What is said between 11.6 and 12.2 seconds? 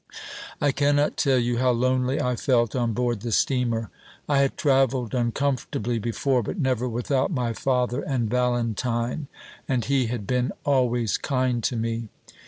to me.